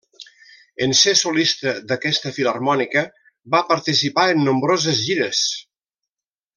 [0.85, 3.05] En ser solista d'aquesta filharmònica,
[3.57, 5.47] va participar en nombroses gires.